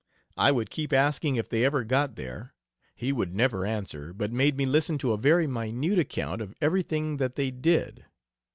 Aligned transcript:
I 0.35 0.51
would 0.51 0.71
keep 0.71 0.91
asking 0.91 1.35
if 1.35 1.47
they 1.49 1.63
ever 1.63 1.83
got 1.83 2.15
there, 2.15 2.55
he 2.95 3.11
would 3.13 3.35
never 3.35 3.67
answer 3.67 4.13
but 4.13 4.31
made 4.31 4.57
me 4.57 4.65
listen 4.65 4.97
to 4.97 5.11
a 5.11 5.17
very 5.19 5.45
minute 5.45 5.99
account 5.99 6.41
of 6.41 6.55
everything 6.59 7.17
that 7.17 7.35
they 7.35 7.51
did. 7.51 8.05